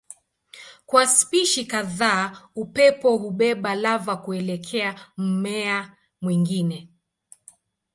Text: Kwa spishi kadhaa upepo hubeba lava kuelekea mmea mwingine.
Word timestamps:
Kwa 0.85 1.07
spishi 1.07 1.65
kadhaa 1.65 2.49
upepo 2.55 3.17
hubeba 3.17 3.75
lava 3.75 4.17
kuelekea 4.17 4.95
mmea 5.17 5.97
mwingine. 6.21 6.89